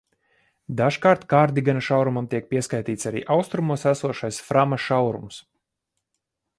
[0.79, 5.43] Dažkārt Kārdigana šaurumam tiek pieskaitīts arī austrumos esošais Frama šaurums.